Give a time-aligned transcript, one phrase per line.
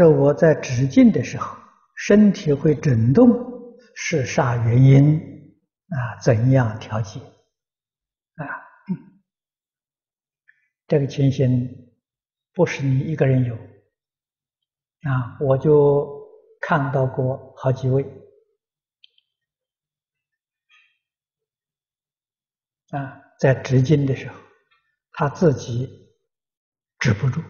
[0.00, 1.54] 是我在止静的时候，
[1.94, 3.28] 身体会震动，
[3.94, 5.18] 是啥原因？
[5.88, 7.20] 啊，怎样调节？
[7.20, 8.46] 啊，
[10.86, 11.68] 这个情形
[12.54, 16.08] 不是你一个人有，啊，我就
[16.62, 18.02] 看到过好几位，
[22.88, 24.34] 啊，在止静的时候，
[25.12, 25.86] 他自己
[26.98, 27.42] 止不住。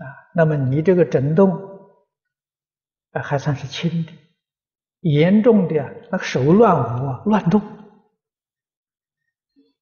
[0.00, 1.52] 啊，那么你这个震动，
[3.10, 4.12] 啊，还算是轻的，
[5.00, 5.74] 严重的
[6.10, 7.60] 那个手乱舞啊，乱动，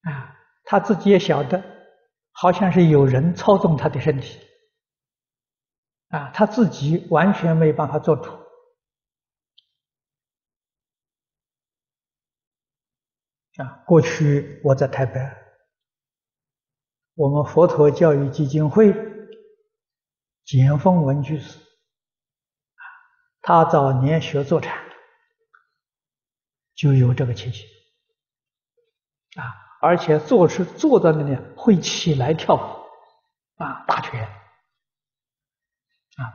[0.02, 1.62] 啊，他自己也晓得，
[2.32, 4.40] 好像是有人操纵他的身体，
[6.08, 8.32] 啊，他自己完全没办法做主。
[13.62, 15.20] 啊，过去我在台北，
[17.14, 19.16] 我们佛陀教育基金会。
[20.48, 21.58] 简凤文居士，
[23.42, 24.82] 他早年学坐禅，
[26.74, 27.66] 就有这个情形
[29.36, 29.44] 啊，
[29.82, 32.60] 而且坐是坐在那里会起来跳舞
[33.62, 34.30] 啊，打拳啊，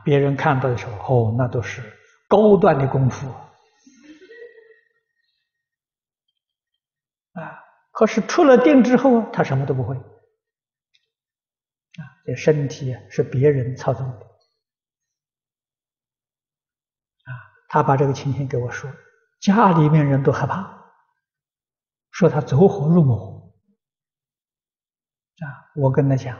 [0.04, 1.82] 别人看到的时候，哦，那都是
[2.28, 3.26] 高端的功夫
[7.32, 7.64] 啊。
[7.90, 10.00] 可是出了定之后，他什么都不会。
[11.96, 14.26] 啊，这身体啊是别人操纵的，
[17.24, 17.30] 啊，
[17.68, 18.90] 他把这个情形给我说，
[19.40, 20.92] 家里面人都害怕，
[22.10, 23.54] 说他走火入魔，
[25.38, 26.36] 啊，我跟他讲，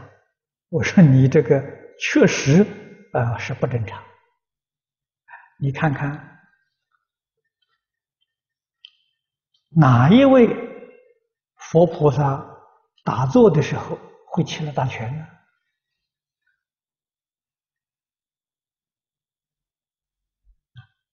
[0.71, 1.63] 我说你这个
[2.01, 2.67] 确实
[3.13, 4.03] 啊是不正常，
[5.59, 6.41] 你看看
[9.71, 10.49] 哪一位
[11.57, 12.45] 佛菩萨
[13.05, 13.97] 打坐的时候
[14.33, 15.27] 会起了大拳呢？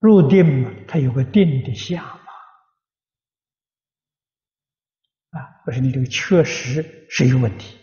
[0.01, 2.33] 入定嘛，它有个定的相嘛，
[5.29, 7.77] 啊，可是你这个确实是有问题，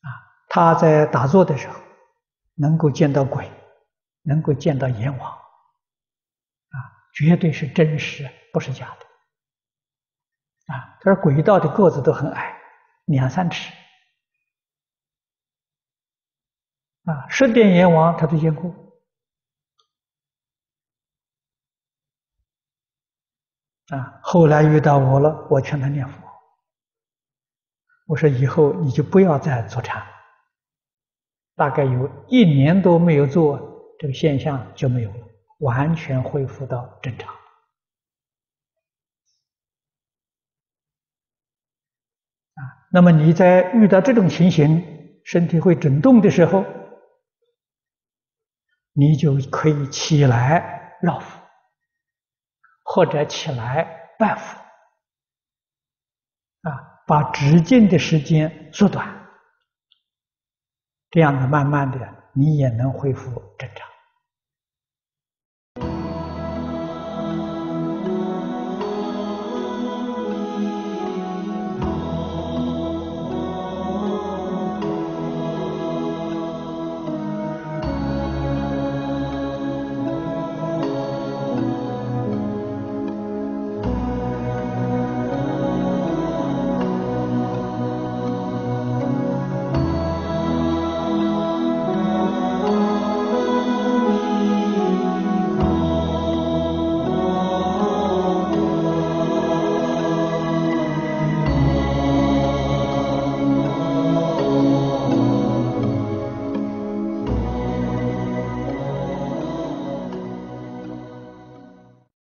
[0.00, 0.08] 啊，
[0.48, 1.78] 他在打坐的时候
[2.54, 3.52] 能够见到鬼，
[4.22, 6.76] 能够见到阎王，啊，
[7.12, 12.58] 绝对是真实，不是假的，啊，他说鬼道的个子都很矮，
[13.04, 13.70] 两三尺，
[17.04, 18.87] 啊，十殿阎王他都见过。
[23.88, 26.22] 啊，后来遇到我了，我劝他念佛。
[28.06, 30.02] 我说以后你就不要再坐禅，
[31.56, 33.58] 大概有一年多没有做，
[33.98, 35.26] 这个现象就没有了，
[35.60, 37.32] 完全恢复到正常。
[42.54, 42.60] 啊，
[42.92, 46.64] 那么你在遇到这种情形，身体会震动的时候，
[48.92, 51.47] 你就可以起来绕佛。
[52.90, 53.84] 或者起来
[54.18, 54.58] 拜佛，
[56.62, 59.06] 啊，把直径的时间缩短，
[61.10, 61.98] 这样子慢慢的，
[62.32, 63.87] 你也能恢复正常。